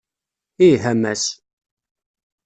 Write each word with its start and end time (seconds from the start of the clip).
Ih, 0.67 0.83
a 0.91 0.93
Mass! 1.01 1.23